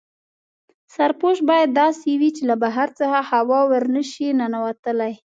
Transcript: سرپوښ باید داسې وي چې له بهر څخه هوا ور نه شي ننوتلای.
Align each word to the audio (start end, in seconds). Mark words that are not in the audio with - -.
سرپوښ 0.93 1.37
باید 1.49 1.69
داسې 1.81 2.09
وي 2.19 2.29
چې 2.37 2.43
له 2.49 2.55
بهر 2.63 2.87
څخه 2.99 3.19
هوا 3.31 3.59
ور 3.71 3.83
نه 3.95 4.03
شي 4.11 4.27
ننوتلای. 4.39 5.13